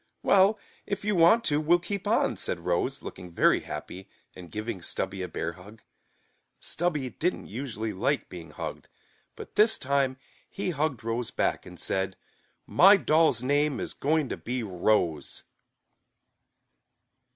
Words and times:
"Well, 0.23 0.57
if 0.87 1.05
you 1.05 1.15
want 1.15 1.43
to, 1.43 1.61
we'll 1.61 1.77
keep 1.77 2.07
on," 2.07 2.35
said 2.35 2.61
Rose, 2.61 3.03
looking 3.03 3.29
very 3.29 3.59
happy, 3.59 4.09
and 4.35 4.49
giving 4.49 4.81
Stubby 4.81 5.21
a 5.21 5.27
bear 5.27 5.51
hug. 5.53 5.83
Stubby 6.59 7.11
didn't 7.11 7.45
usually 7.45 7.93
like 7.93 8.27
being 8.27 8.49
hugged, 8.49 8.89
but 9.35 9.53
this 9.53 9.77
time 9.77 10.17
he 10.49 10.71
hugged 10.71 11.03
Rose 11.03 11.29
back, 11.29 11.67
and 11.67 11.79
said, 11.79 12.15
"My 12.65 12.97
doll's 12.97 13.43
name 13.43 13.79
is 13.79 13.93
going 13.93 14.27
to 14.29 14.37
be 14.37 14.63
Rose." 14.63 15.43